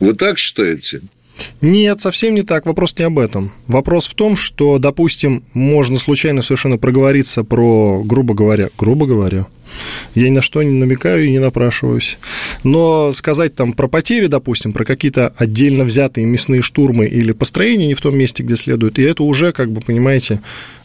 [0.00, 1.00] Вы так считаете?
[1.60, 2.66] Нет, совсем не так.
[2.66, 3.52] Вопрос не об этом.
[3.66, 9.46] Вопрос в том, что, допустим, можно случайно совершенно проговориться про, грубо говоря, грубо говоря,
[10.14, 12.18] я ни на что не намекаю и не напрашиваюсь.
[12.64, 17.94] Но сказать там про потери, допустим, про какие-то отдельно взятые мясные штурмы или построения не
[17.94, 20.40] в том месте, где следует, и это уже, как бы, понимаете,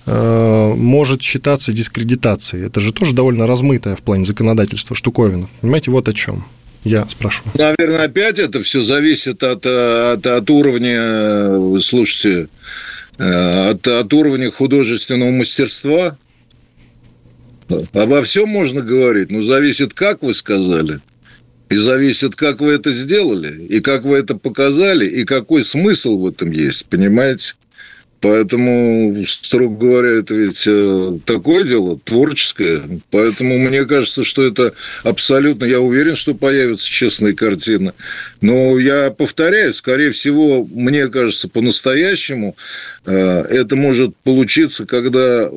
[0.06, 2.66] э, может считаться дискредитацией.
[2.68, 5.50] Это же тоже довольно размытая в плане законодательства штуковина.
[5.62, 6.46] Понимаете, вот о чем
[6.84, 7.52] я спрашиваю.
[7.56, 12.48] Наверное, опять это все зависит от, от, от уровня, слушайте,
[13.18, 16.18] э, от, от уровня художественного мастерства.
[17.70, 21.02] А во всем можно говорить, но зависит, как вы сказали.
[21.70, 26.28] И зависит, как вы это сделали, и как вы это показали, и какой смысл в
[26.28, 27.56] этом есть, понимаете?
[28.19, 32.82] Поэтому, строго говоря, это ведь э, такое дело, творческое.
[33.12, 35.65] Поэтому мне кажется, что это абсолютно...
[35.65, 37.93] Я уверен, что появятся честные картины.
[38.41, 42.58] Но я повторяю, скорее всего, мне кажется, по-настоящему
[43.06, 45.51] э, это может получиться, когда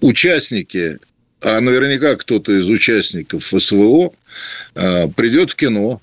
[0.00, 0.98] участники,
[1.40, 4.12] а наверняка кто-то из участников СВО,
[4.74, 6.00] э, придет в кино,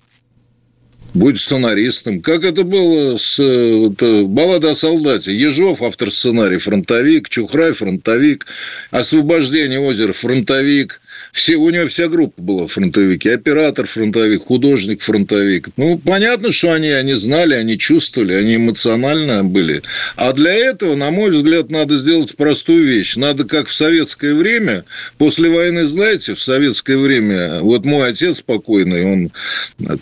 [1.15, 2.21] будет сценаристом.
[2.21, 5.35] Как это было с это, «Баллада о солдате».
[5.35, 8.45] Ежов, автор сценария, фронтовик, Чухрай, фронтовик,
[8.91, 11.01] «Освобождение озера», фронтовик,
[11.35, 13.27] все, у него вся группа была фронтовики.
[13.27, 15.67] Оператор фронтовик, художник фронтовик.
[15.75, 19.83] Ну, понятно, что они, они знали, они чувствовали, они эмоционально были.
[20.15, 23.17] А для этого, на мой взгляд, надо сделать простую вещь.
[23.17, 24.85] Надо, как в советское время,
[25.17, 29.31] после войны, знаете, в советское время, вот мой отец покойный, он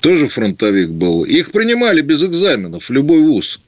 [0.02, 3.60] тоже фронтовик был, их принимали без экзаменов в любой вуз.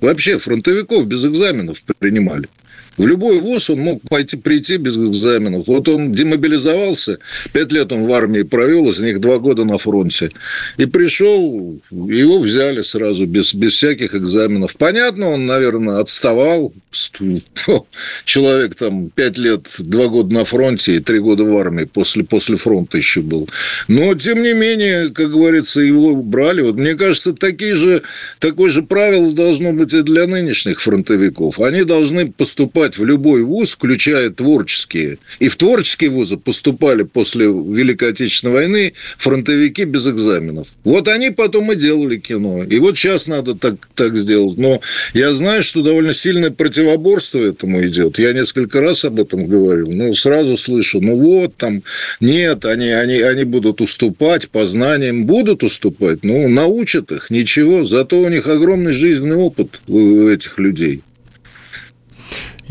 [0.00, 2.48] Вообще фронтовиков без экзаменов принимали.
[2.96, 5.66] В любой вуз он мог пойти, прийти без экзаменов.
[5.66, 7.18] Вот он демобилизовался,
[7.52, 10.30] пять лет он в армии провел, из них два года на фронте.
[10.76, 14.76] И пришел, его взяли сразу, без, без всяких экзаменов.
[14.76, 16.72] Понятно, он, наверное, отставал.
[18.24, 22.56] Человек там пять лет, два года на фронте и три года в армии, после, после
[22.56, 23.48] фронта еще был.
[23.88, 26.62] Но, тем не менее, как говорится, его брали.
[26.62, 28.02] Вот мне кажется, такие же,
[28.38, 31.58] такое же правило должно быть и для нынешних фронтовиков.
[31.58, 35.18] Они должны поступать поступать в любой вуз, включая творческие.
[35.40, 40.68] И в творческие вузы поступали после Великой Отечественной войны фронтовики без экзаменов.
[40.84, 42.64] Вот они потом и делали кино.
[42.64, 44.58] И вот сейчас надо так, так сделать.
[44.58, 44.80] Но
[45.14, 48.18] я знаю, что довольно сильное противоборство этому идет.
[48.18, 49.90] Я несколько раз об этом говорил.
[49.90, 51.82] Ну, сразу слышу, ну вот, там,
[52.20, 55.24] нет, они, они, они будут уступать по знаниям.
[55.24, 57.84] Будут уступать, ну, научат их, ничего.
[57.84, 61.02] Зато у них огромный жизненный опыт у этих людей.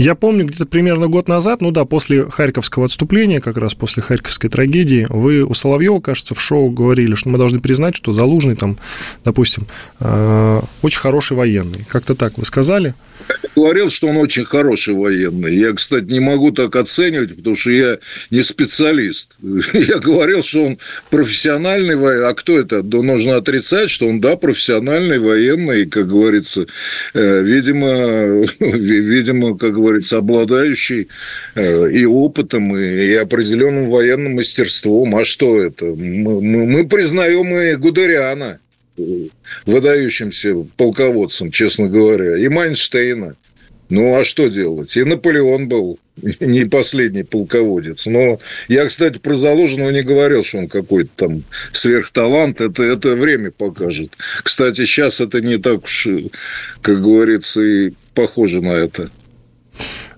[0.03, 4.49] Я помню, где-то примерно год назад, ну да, после Харьковского отступления, как раз после Харьковской
[4.49, 8.77] трагедии, вы у Соловьева, кажется, в шоу говорили, что мы должны признать, что Залужный там,
[9.23, 9.65] допустим,
[10.01, 11.85] э, очень хороший военный.
[11.87, 12.95] Как-то так вы сказали?
[13.55, 15.55] говорил, что он очень хороший военный.
[15.55, 17.99] Я, кстати, не могу так оценивать, потому что я
[18.31, 19.35] не специалист.
[19.73, 20.77] Я говорил, что он
[21.09, 22.29] профессиональный военный.
[22.29, 22.81] А кто это?
[22.81, 26.65] Да нужно отрицать, что он, да, профессиональный военный, как говорится,
[27.13, 31.09] э, видимо, видимо, как говорится, обладающий
[31.55, 35.15] э, и опытом, и определенным военным мастерством.
[35.15, 35.85] А что это?
[35.85, 38.59] Мы, мы признаем и Гудериана
[39.65, 43.35] выдающимся полководцем, честно говоря, и Майнштейна.
[43.89, 44.95] Ну, а что делать?
[44.97, 45.99] И Наполеон был
[46.39, 48.05] не последний полководец.
[48.05, 52.61] Но я, кстати, про Заложенного не говорил, что он какой-то там сверхталант.
[52.61, 54.11] Это, это время покажет.
[54.43, 56.07] Кстати, сейчас это не так уж,
[56.81, 59.11] как говорится, и похоже на это.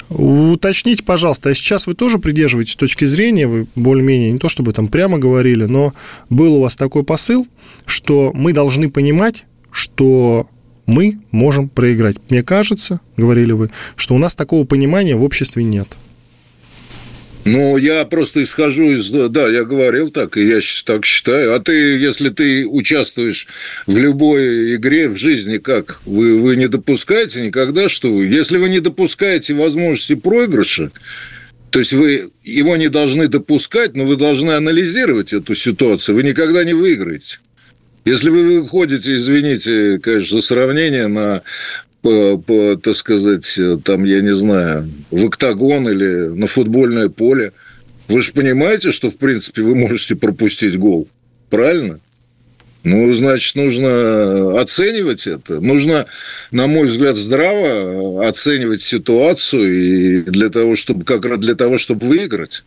[0.09, 4.87] Уточните, пожалуйста, а сейчас вы тоже придерживаетесь точки зрения, вы более-менее не то чтобы там
[4.87, 5.93] прямо говорили, но
[6.29, 7.47] был у вас такой посыл,
[7.85, 10.47] что мы должны понимать, что
[10.85, 12.17] мы можем проиграть.
[12.29, 15.87] Мне кажется, говорили вы, что у нас такого понимания в обществе нет.
[17.45, 19.11] Ну, я просто исхожу из...
[19.11, 21.53] Да, я говорил так, и я так считаю.
[21.53, 23.47] А ты, если ты участвуешь
[23.85, 25.99] в любой игре в жизни, как?
[26.05, 28.23] Вы, вы не допускаете никогда, что.
[28.23, 30.89] Если вы не допускаете возможности проигрыша,
[31.69, 36.15] то есть вы его не должны допускать, но вы должны анализировать эту ситуацию.
[36.15, 37.37] Вы никогда не выиграете.
[38.05, 41.43] Если вы выходите, извините, конечно, за сравнение на
[42.05, 47.51] по, по, так сказать, там, я не знаю, в октагон или на футбольное поле,
[48.07, 51.07] Вы же понимаете, что, в принципе, вы можете пропустить гол.
[51.49, 51.99] Правильно?
[52.83, 55.59] Ну, значит, нужно оценивать это.
[55.59, 56.05] Нужно,
[56.51, 62.05] на мой взгляд, здраво оценивать ситуацию и для того, чтобы как раз для того, чтобы
[62.05, 62.63] выиграть.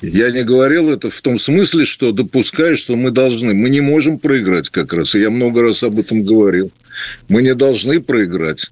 [0.00, 3.52] Я не говорил это в том смысле, что допускаю, что мы должны.
[3.52, 5.16] Мы не можем проиграть как раз.
[5.16, 6.70] И я много раз об этом говорил.
[7.28, 8.70] Мы не должны проиграть.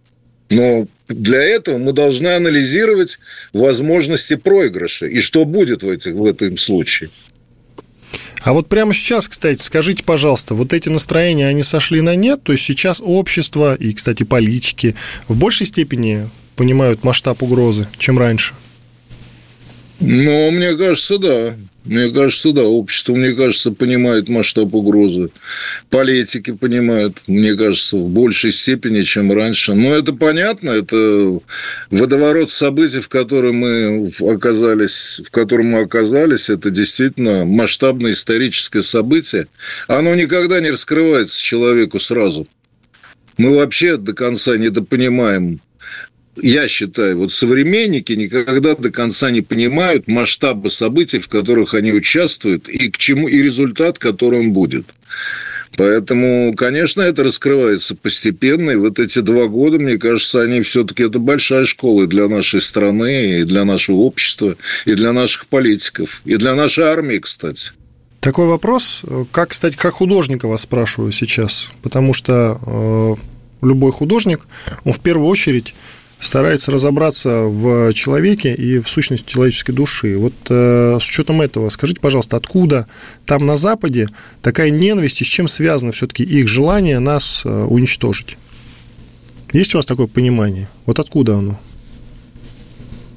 [0.50, 3.18] Но для этого мы должны анализировать
[3.52, 7.10] возможности проигрыша и что будет в, этих, в этом случае.
[8.42, 12.42] А вот прямо сейчас, кстати, скажите, пожалуйста, вот эти настроения, они сошли на нет?
[12.42, 14.94] То есть сейчас общество и, кстати, политики
[15.26, 18.54] в большей степени понимают масштаб угрозы, чем раньше?
[20.00, 21.56] Ну, мне кажется, да.
[21.88, 25.30] Мне кажется, да, общество, мне кажется, понимает масштаб угрозы.
[25.88, 29.72] Политики понимают, мне кажется, в большей степени, чем раньше.
[29.72, 31.40] Но это понятно, это
[31.90, 39.46] водоворот событий, в котором мы оказались, в котором мы оказались, это действительно масштабное историческое событие.
[39.86, 42.46] Оно никогда не раскрывается человеку сразу.
[43.38, 45.60] Мы вообще до конца недопонимаем
[46.42, 52.68] я считаю, вот современники никогда до конца не понимают масштаба событий, в которых они участвуют,
[52.68, 54.86] и к чему и результат, который он будет.
[55.76, 58.70] Поэтому, конечно, это раскрывается постепенно.
[58.70, 63.40] И вот эти два года, мне кажется, они все-таки это большая школа для нашей страны,
[63.40, 67.70] и для нашего общества, и для наших политиков, и для нашей армии, кстати.
[68.20, 74.40] Такой вопрос, как, кстати, как художника вас спрашиваю сейчас, потому что э, любой художник,
[74.84, 75.74] он в первую очередь
[76.20, 80.16] старается разобраться в человеке и в сущности человеческой души.
[80.16, 82.86] Вот э, с учетом этого, скажите, пожалуйста, откуда
[83.24, 84.08] там на Западе
[84.42, 88.36] такая ненависть и с чем связано все-таки их желание нас э, уничтожить?
[89.52, 90.68] Есть у вас такое понимание?
[90.86, 91.60] Вот откуда оно?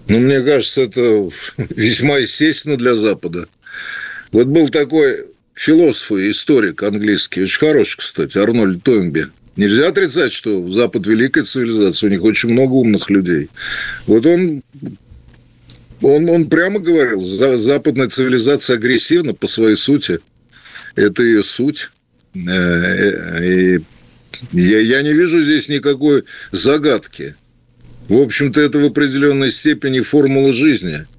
[0.08, 3.48] Ну, мне кажется, это весьма естественно для Запада.
[4.32, 10.72] Вот был такой философ и историк английский, очень хороший, кстати, Арнольд Томби– Нельзя отрицать, что
[10.72, 13.50] Запад великая цивилизация, у них очень много умных людей.
[14.08, 14.64] Вот он
[16.02, 20.20] он, он прямо говорил, западная цивилизация агрессивна по своей сути.
[20.96, 21.92] Это ее суть.
[22.34, 23.80] Э, и
[24.52, 27.36] я, я не вижу здесь никакой загадки.
[28.08, 31.06] В общем-то, это в определенной степени формула жизни–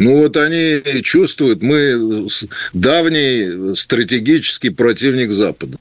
[0.00, 2.26] ну вот они чувствуют, мы
[2.72, 5.76] давний стратегический противник Запада.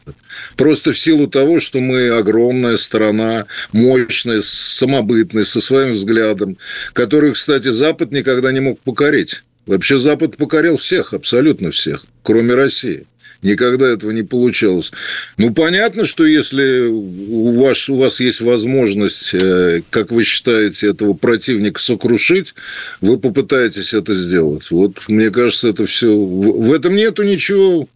[0.58, 6.58] Просто в силу того, что мы огромная страна, мощная, самобытная, со своим взглядом,
[6.92, 9.42] который, кстати, Запад никогда не мог покорить.
[9.66, 13.06] Вообще Запад покорил всех, абсолютно всех, кроме России.
[13.42, 14.92] Никогда этого не получалось.
[15.38, 21.14] Ну, понятно, что если у вас, у вас есть возможность, э, как вы считаете, этого
[21.14, 22.54] противника сокрушить,
[23.00, 24.70] вы попытаетесь это сделать.
[24.72, 26.14] Вот, мне кажется, это все...
[26.14, 27.88] В этом нету ничего,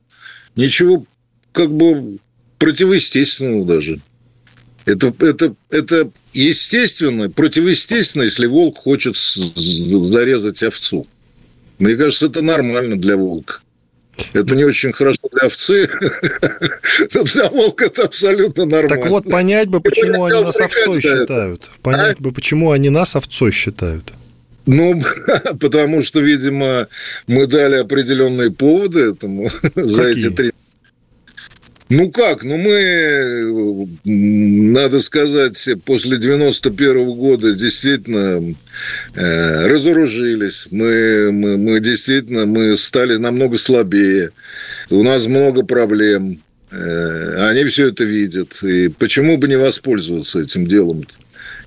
[0.55, 1.05] ничего
[1.51, 2.19] как бы
[2.57, 3.99] противоестественного даже.
[4.85, 11.05] Это, это, это естественно, противоестественно, если волк хочет зарезать овцу.
[11.79, 13.59] Мне кажется, это нормально для волка.
[14.33, 15.89] Это не очень хорошо для овцы,
[17.13, 18.89] но для волка это абсолютно нормально.
[18.89, 21.71] Так вот, понять бы, почему они нас овцой считают.
[21.81, 24.13] Понять бы, почему они нас овцой считают.
[24.65, 25.01] Ну,
[25.59, 26.87] потому что, видимо,
[27.27, 30.72] мы дали определенные поводы этому за эти 30
[31.93, 32.43] ну как?
[32.43, 38.55] Ну мы, надо сказать, после 91 -го года действительно
[39.15, 40.67] э, разоружились.
[40.71, 44.31] Мы, мы, мы действительно мы стали намного слабее.
[44.89, 46.41] У нас много проблем.
[46.71, 48.63] Э, они все это видят.
[48.63, 51.05] И почему бы не воспользоваться этим делом?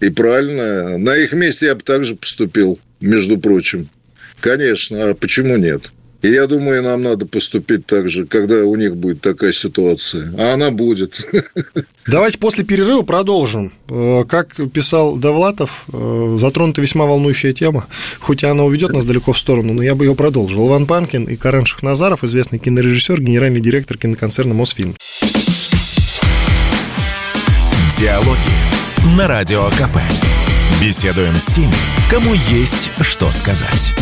[0.01, 0.99] И правильно.
[0.99, 3.89] На их месте я бы также поступил, между прочим.
[4.41, 5.11] Конечно.
[5.11, 5.83] А почему нет?
[6.23, 10.33] И я думаю, нам надо поступить так же, когда у них будет такая ситуация.
[10.39, 11.21] А она будет.
[12.07, 13.73] Давайте после перерыва продолжим.
[13.89, 17.87] Э, как писал Довлатов, э, затронута весьма волнующая тема,
[18.21, 20.67] хоть и она уведет нас далеко в сторону, но я бы ее продолжил.
[20.69, 24.97] Иван Панкин и Карен Шахназаров, известный кинорежиссер, генеральный директор киноконцерна «Мосфильм».
[27.99, 29.99] Диалоги на Радио КП.
[30.81, 31.73] Беседуем с теми,
[32.11, 33.93] кому есть что сказать.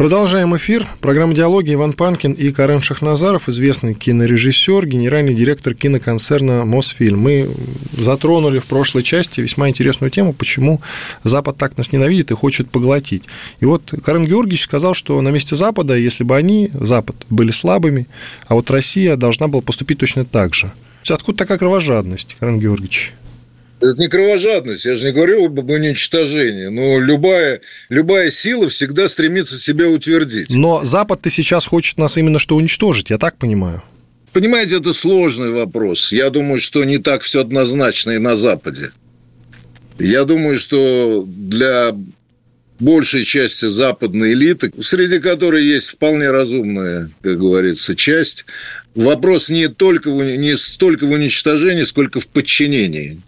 [0.00, 0.86] Продолжаем эфир.
[1.02, 7.18] Программа «Диалоги» Иван Панкин и Карен Шахназаров, известный кинорежиссер, генеральный директор киноконцерна «Мосфильм».
[7.18, 7.50] Мы
[7.98, 10.80] затронули в прошлой части весьма интересную тему, почему
[11.22, 13.24] Запад так нас ненавидит и хочет поглотить.
[13.60, 18.06] И вот Карен Георгиевич сказал, что на месте Запада, если бы они, Запад, были слабыми,
[18.48, 20.72] а вот Россия должна была поступить точно так же.
[21.10, 23.12] Откуда такая кровожадность, Карен Георгиевич?
[23.80, 29.58] Это не кровожадность, я же не говорю об уничтожении, но любая, любая сила всегда стремится
[29.58, 30.50] себя утвердить.
[30.50, 33.82] Но Запад-то сейчас хочет нас именно что уничтожить, я так понимаю.
[34.32, 36.12] Понимаете, это сложный вопрос.
[36.12, 38.90] Я думаю, что не так все однозначно и на Западе.
[39.98, 41.96] Я думаю, что для
[42.78, 48.44] большей части западной элиты, среди которой есть вполне разумная, как говорится, часть,
[48.94, 53.20] вопрос не только не столько в уничтожении, сколько в подчинении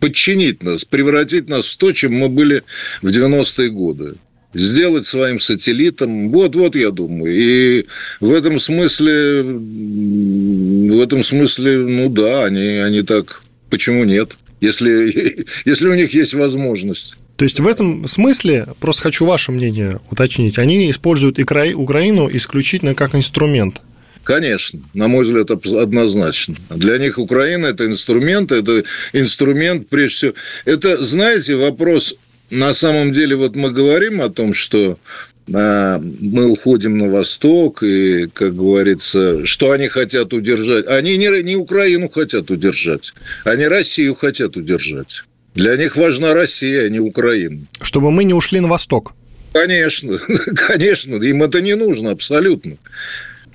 [0.00, 2.62] подчинить нас, превратить нас в то, чем мы были
[3.02, 4.14] в 90-е годы
[4.54, 6.30] сделать своим сателлитом.
[6.30, 7.34] Вот-вот, я думаю.
[7.36, 7.86] И
[8.20, 14.32] в этом смысле, в этом смысле, ну да, они, они так, почему нет?
[14.60, 17.16] Если, если у них есть возможность.
[17.36, 23.14] То есть в этом смысле, просто хочу ваше мнение уточнить, они используют Украину исключительно как
[23.14, 23.82] инструмент–
[24.28, 26.54] Конечно, на мой взгляд, однозначно.
[26.68, 30.32] Для них Украина– это инструмент, это инструмент, прежде всего.
[30.66, 32.14] Это, знаете, вопрос,
[32.50, 34.98] на самом деле, вот мы говорим о том, что
[35.50, 40.86] а, мы уходим на восток, и, как говорится, что они хотят удержать.
[40.88, 43.14] Они не, не Украину хотят удержать,
[43.44, 45.22] они Россию хотят удержать.
[45.54, 47.62] Для них важна Россия, а не Украина.
[47.80, 49.14] Чтобы мы не ушли на восток.
[49.54, 50.18] Конечно,
[50.54, 52.76] конечно, им это не нужно абсолютно.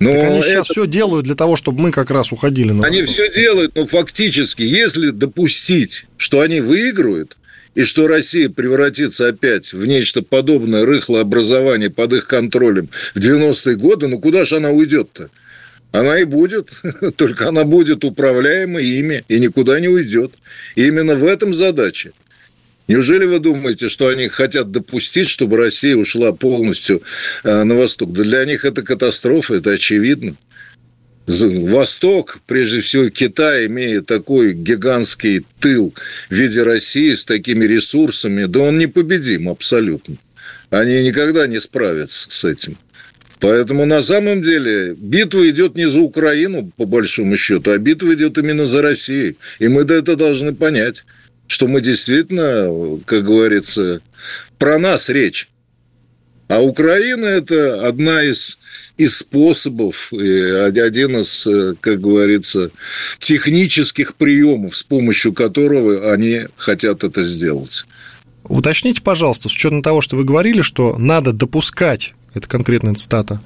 [0.00, 0.48] Но так они это...
[0.48, 3.86] сейчас все делают для того, чтобы мы как раз уходили на Они все делают, но
[3.86, 7.36] фактически, если допустить, что они выиграют,
[7.74, 13.76] и что Россия превратится опять в нечто подобное рыхлое образование под их контролем в 90-е
[13.76, 15.30] годы, ну куда же она уйдет-то?
[15.90, 16.70] Она и будет,
[17.16, 20.32] только она будет управляема ими и никуда не уйдет.
[20.74, 22.10] И именно в этом задача–
[22.86, 27.02] Неужели вы думаете, что они хотят допустить, чтобы Россия ушла полностью
[27.42, 28.12] э, на восток?
[28.12, 30.34] Да для них это катастрофа, это очевидно.
[31.26, 35.94] Восток, прежде всего Китай, имея такой гигантский тыл
[36.28, 40.16] в виде России с такими ресурсами, да он непобедим абсолютно.
[40.68, 42.76] Они никогда не справятся с этим.
[43.40, 48.36] Поэтому на самом деле битва идет не за Украину, по большому счету, а битва идет
[48.36, 49.36] именно за Россию.
[49.58, 51.04] И мы это должны понять
[51.46, 54.00] что мы действительно, как говорится,
[54.58, 55.48] про нас речь.
[56.48, 58.58] А Украина– это одна из,
[58.98, 61.48] из способов, один из,
[61.80, 62.70] как говорится,
[63.18, 67.84] технических приемов, с помощью которого они хотят это сделать.
[68.44, 73.40] Уточните, пожалуйста, с учетом того, что вы говорили, что надо допускать, это конкретная цитата,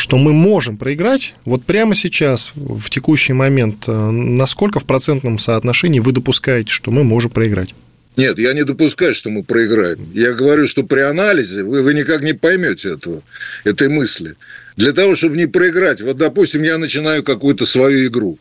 [0.00, 6.00] что мы можем проиграть, вот прямо сейчас, в текущий момент, э, насколько в процентном соотношении
[6.00, 7.74] вы допускаете, что мы можем проиграть?
[8.16, 9.98] Нет, я не допускаю, что мы проиграем.
[10.14, 13.22] Я говорю, что при анализе вы, вы никак не поймете этого,
[13.64, 14.36] этой мысли.
[14.76, 18.38] Для того, чтобы не проиграть, вот, допустим, я начинаю какую-то свою игру.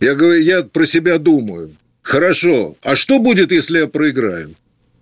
[0.00, 1.72] Я говорю, я про себя думаю.
[2.02, 4.54] Хорошо, а что будет, если я проиграю?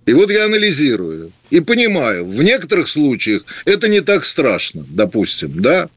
[0.07, 5.89] И вот я анализирую и понимаю, в некоторых случаях это не так страшно, допустим, да?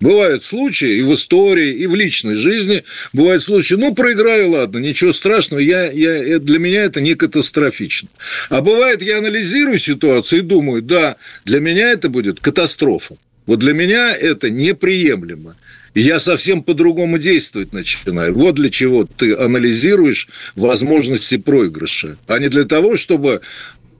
[0.00, 2.84] Бывают случаи и в истории, и в личной жизни.
[3.12, 8.08] Бывают случаи, ну, проиграю, ладно, ничего страшного, я, я, для меня это не катастрофично.
[8.48, 13.16] А бывает, я анализирую ситуацию и думаю, да, для меня это будет катастрофа.
[13.46, 15.56] Вот для меня это неприемлемо.
[15.98, 18.32] Я совсем по-другому действовать начинаю.
[18.32, 23.40] Вот для чего ты анализируешь возможности проигрыша, а не для того, чтобы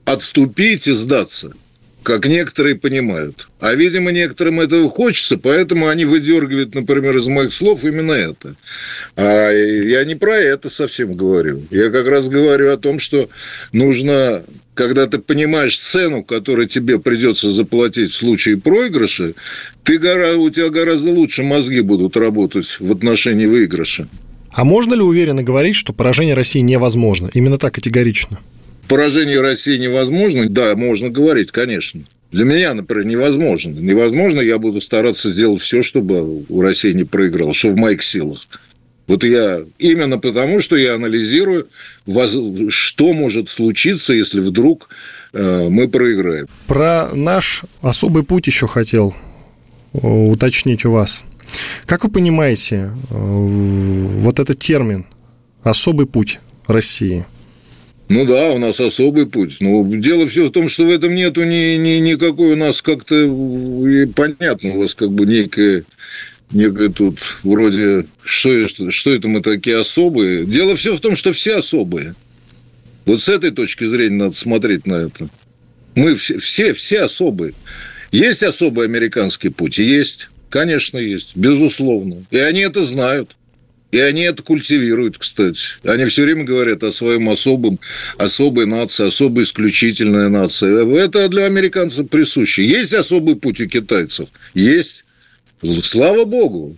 [0.05, 1.51] отступить и сдаться
[2.01, 3.49] как некоторые понимают.
[3.59, 8.55] А, видимо, некоторым этого хочется, поэтому они выдергивают, например, из моих слов именно это.
[9.17, 11.61] А я не про это совсем говорю.
[11.69, 13.29] Я как раз говорю о том, что
[13.73, 14.43] нужно
[14.79, 19.33] когда ты понимаешь цену, которую тебе придется заплатить в случае проигрыша,
[19.83, 24.07] ты, у тебя гораздо лучше мозги будут работать в отношении выигрыша.
[24.53, 27.29] А можно ли уверенно говорить, что поражение России невозможно?
[27.33, 28.39] Именно так категорично.
[28.87, 30.47] Поражение России невозможно?
[30.49, 32.03] Да, можно говорить, конечно.
[32.31, 33.71] Для меня, например, невозможно.
[33.71, 38.47] Невозможно, я буду стараться сделать все, чтобы у России не проиграл, что в моих силах.
[39.09, 41.67] Вот я именно потому, что я анализирую,
[42.69, 44.87] что может случиться, если вдруг
[45.33, 46.45] э, мы проиграем.
[46.67, 49.15] Про наш особый путь еще хотел
[49.93, 51.23] э, уточнить у вас.
[51.87, 55.07] Как вы понимаете, э, вот этот термин
[55.63, 57.25] «особый путь России»?
[58.09, 59.57] Ну да, у нас особый путь.
[59.59, 63.15] Но дело все в том, что в этом нету ни, ни, никакой у нас как-то
[64.15, 65.83] понятно, у вас как бы некая
[66.51, 70.45] некое тут вроде, что, что, это мы такие особые.
[70.45, 72.15] Дело все в том, что все особые.
[73.05, 75.29] Вот с этой точки зрения надо смотреть на это.
[75.95, 77.53] Мы все, все, все особые.
[78.11, 79.77] Есть особый американский путь?
[79.77, 80.29] Есть.
[80.49, 81.35] Конечно, есть.
[81.35, 82.25] Безусловно.
[82.31, 83.35] И они это знают.
[83.91, 85.61] И они это культивируют, кстати.
[85.83, 87.79] Они все время говорят о своем особом,
[88.17, 91.01] особой нации, особой исключительной нации.
[91.01, 92.65] Это для американцев присуще.
[92.65, 94.29] Есть особый путь у китайцев?
[94.53, 95.05] Есть.
[95.61, 96.77] Слава богу.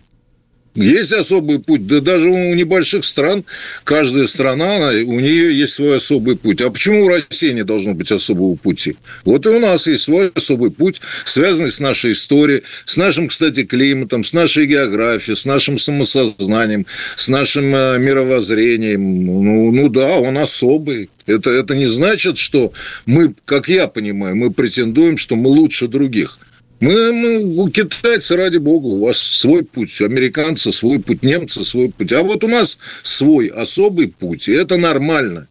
[0.73, 3.43] Есть особый путь, да даже у небольших стран,
[3.83, 6.61] каждая страна, у нее есть свой особый путь.
[6.61, 8.95] А почему у России не должно быть особого пути?
[9.25, 13.65] Вот и у нас есть свой особый путь, связанный с нашей историей, с нашим, кстати,
[13.65, 16.85] климатом, с нашей географией, с нашим самосознанием,
[17.17, 19.25] с нашим э, мировоззрением.
[19.25, 21.09] Ну, ну да, он особый.
[21.25, 22.71] Это, это не значит, что
[23.05, 26.39] мы, как я понимаю, мы претендуем, что мы лучше других–
[26.81, 31.63] мы, мы, у китайцы, ради бога, у вас свой путь, у американца свой путь, немцы
[31.63, 32.11] свой путь.
[32.11, 35.47] А вот у нас свой особый путь, и это нормально.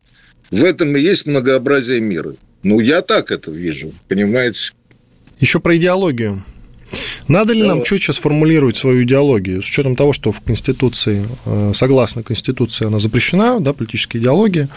[0.51, 2.35] В этом и есть многообразие мира.
[2.65, 4.73] Ну, я так это вижу, понимаете?
[5.39, 6.45] Еще про идеологию.
[7.29, 7.69] Надо ли да.
[7.69, 12.99] нам четче сформулировать свою идеологию, с учетом того, что в Конституции, э, согласно Конституции, она
[12.99, 14.69] запрещена, да, политическая идеология,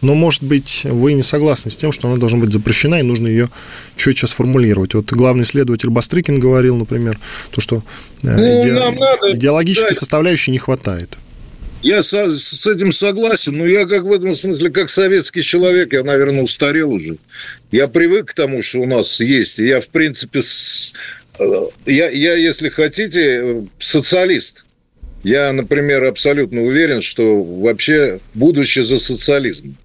[0.00, 3.26] но, может быть, вы не согласны с тем, что она должна быть запрещена, и нужно
[3.26, 3.48] ее
[3.96, 4.94] четче сформулировать.
[4.94, 7.18] Вот главный исследователь Бастрыкин говорил, например,
[7.50, 7.80] то, что э,
[8.22, 8.72] ну, иде...
[8.72, 9.34] надо...
[9.34, 9.96] идеологической да.
[9.96, 11.16] составляющей не хватает.
[11.82, 16.02] Я со, с этим согласен, но я как в этом смысле, как советский человек, я,
[16.02, 17.18] наверное, устарел уже.
[17.70, 19.58] Я привык к тому, что у нас есть.
[19.58, 20.92] Я, в принципе, с...
[21.38, 24.64] Э, я, я, если хотите, социалист.
[25.24, 29.76] Я, например, абсолютно уверен, что вообще будущее за социализм.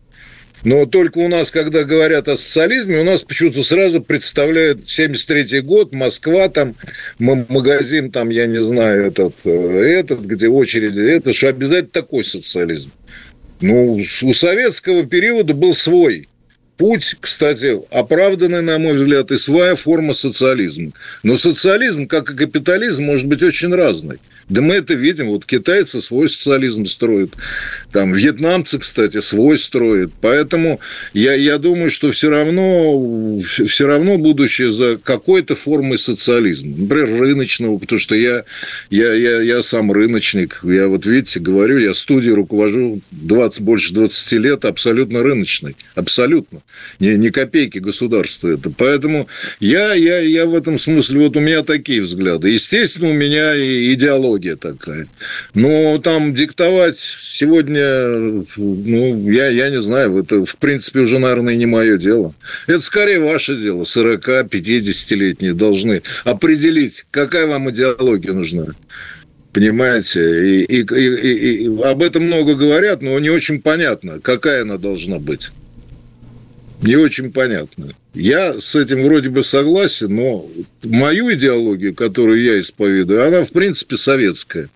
[0.64, 5.94] Но только у нас, когда говорят о социализме, у нас почему-то сразу представляют 73 год,
[5.94, 6.76] Москва, там,
[7.20, 12.92] магазин, там, я не знаю, этот, э, этот, где очереди, это, что обязательно такой социализм.
[13.60, 16.28] Ну, у советского периода был свой
[16.78, 20.92] путь, кстати, оправданный, на мой взгляд, и своя форма социализма.
[21.24, 24.18] Но социализм, как и капитализм, может быть очень разный.
[24.50, 25.30] Да мы это видим.
[25.30, 27.32] Вот китайцы свой социализм строят.
[27.94, 30.12] Там вьетнамцы, кстати, свой строят.
[30.20, 30.80] Поэтому
[31.14, 36.76] я, я думаю, что все равно, все равно будущее за какой-то формой социализма.
[36.76, 38.46] Например, рыночного, потому что я,
[38.90, 40.62] я, я, я сам рыночник.
[40.64, 45.76] Я вот, видите, говорю, я студию руковожу 20, больше 20 лет, абсолютно рыночный.
[45.94, 46.62] Абсолютно.
[47.00, 48.72] Не, не копейки государства это.
[48.76, 49.28] Поэтому
[49.60, 52.50] я, я, я в этом смысле, вот у меня такие взгляды.
[52.50, 55.08] Естественно, у меня и идеология такая.
[55.54, 57.83] Но там диктовать сегодня,
[58.58, 62.34] ну, я, я не знаю, это, в принципе, уже, наверное, не мое дело.
[62.68, 63.84] Это скорее ваше дело.
[63.84, 68.68] 40-50-летние должны определить, какая вам идеология нужна.
[69.52, 70.64] Понимаете?
[70.64, 75.20] И, и, и, и об этом много говорят, но не очень понятно, какая она должна
[75.20, 75.52] быть
[76.84, 77.94] не очень понятно.
[78.14, 80.46] Я с этим вроде бы согласен, но
[80.84, 84.70] мою идеологию, которую я исповедую, она, в принципе, советская.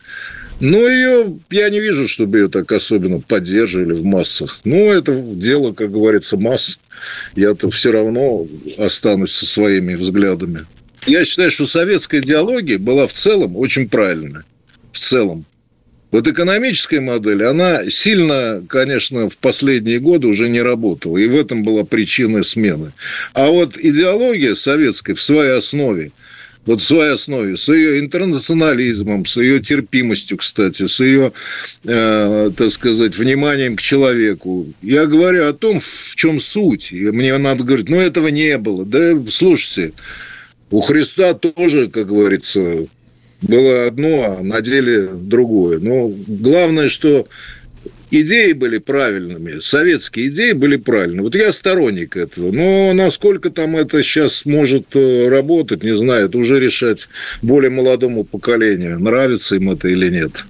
[0.60, 4.60] Но ее я не вижу, чтобы ее так особенно поддерживали в массах.
[4.64, 6.80] Ну, это дело, как говорится, масс.
[7.36, 8.48] Я-то все равно
[8.78, 10.66] останусь со своими взглядами.
[11.06, 14.44] Я считаю, что советская идеология была в целом очень правильная.
[14.92, 15.46] В целом.
[16.10, 21.64] Вот экономическая модель, она сильно, конечно, в последние годы уже не работала, и в этом
[21.64, 22.94] была причина смены.
[23.34, 26.12] А вот идеология советская в своей основе,
[26.68, 31.32] вот в своей основе, с ее интернационализмом, с ее терпимостью, кстати, с ее,
[31.86, 34.68] э, так сказать, вниманием к человеку.
[34.82, 36.92] Я говорю о том, в чем суть.
[36.92, 38.86] И мне надо говорить, ну, этого не было.
[38.86, 39.94] Да, слушайте,
[40.70, 42.86] у Христа тоже, как говорится,
[43.42, 45.80] было одно, а на деле другое.
[45.80, 47.30] Но главное, что
[48.12, 51.22] идеи были правильными, советские идеи были правильными.
[51.22, 52.52] Вот я сторонник этого.
[52.52, 57.10] Но насколько там это сейчас может э, работать, не знаю, это уже решать
[57.42, 60.46] более молодому поколению, нравится им это или нет.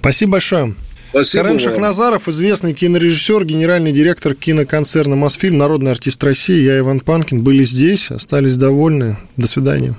[0.00, 0.74] Спасибо большое.
[1.10, 7.42] Спасибо Карен Шахназаров, известный кинорежиссер, генеральный директор киноконцерна «Мосфильм», народный артист России, я Иван Панкин,
[7.42, 9.16] были здесь, остались довольны.
[9.36, 9.94] До свидания.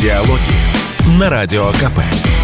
[0.00, 2.43] Диалоги на Радио КП.